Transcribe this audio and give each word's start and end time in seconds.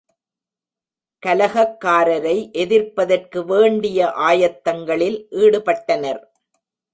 கலகக்காரரை 1.23 2.51
எதிர்ப்பதற்கு 2.53 3.45
வேண்டிய 3.45 4.07
ஆயத்தங்களில் 4.21 5.19
ஈடுபட்டனர். 5.35 6.21